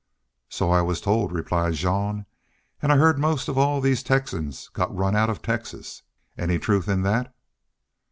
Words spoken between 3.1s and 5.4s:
most all these Texans got run out